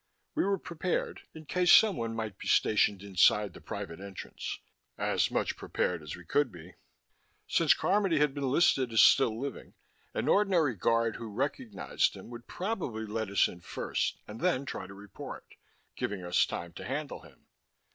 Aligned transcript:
We 0.33 0.43
were 0.43 0.57
prepared 0.57 1.21
in 1.35 1.45
case 1.45 1.71
someone 1.71 2.15
might 2.15 2.39
be 2.39 2.47
stationed 2.47 3.03
inside 3.03 3.53
the 3.53 3.61
private 3.61 3.99
entrance, 3.99 4.57
as 4.97 5.29
much 5.29 5.55
prepared 5.55 6.01
as 6.01 6.15
we 6.15 6.25
could 6.25 6.51
be; 6.51 6.73
since 7.47 7.75
Carmody 7.75 8.17
had 8.17 8.33
been 8.33 8.49
listed 8.51 8.91
as 8.91 8.99
still 8.99 9.39
living, 9.39 9.75
an 10.15 10.27
ordinary 10.27 10.73
guard 10.73 11.17
who 11.17 11.29
recognized 11.29 12.15
him 12.15 12.31
would 12.31 12.47
probably 12.47 13.05
let 13.05 13.29
us 13.29 13.47
in 13.47 13.59
first 13.59 14.17
and 14.27 14.41
then 14.41 14.65
try 14.65 14.87
to 14.87 14.93
report 14.95 15.45
giving 15.95 16.23
us 16.23 16.47
time 16.47 16.73
to 16.73 16.83
handle 16.83 17.19
him. 17.19 17.45